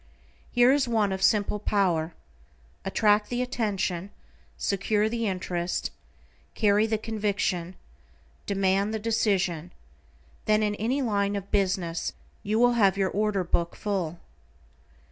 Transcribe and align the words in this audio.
Here 0.51 0.71
is 0.71 0.87
one 0.87 1.11
of 1.11 1.21
simple 1.21 1.59
power: 1.59 2.15
Attract 2.83 3.29
the 3.29 3.43
attention, 3.43 4.09
secure 4.57 5.07
the 5.07 5.27
interest, 5.27 5.91
carry 6.55 6.87
the 6.87 6.97
conviction, 6.97 7.75
demand 8.47 8.95
the 8.95 8.99
decision, 8.99 9.69
then 10.45 10.63
in 10.63 10.73
any 10.77 11.03
line 11.03 11.35
of 11.35 11.51
business 11.51 12.13
you 12.41 12.57
will 12.57 12.73
have 12.73 12.97
your 12.97 13.11
order 13.11 13.43
book 13.43 13.75
full. 13.75 14.19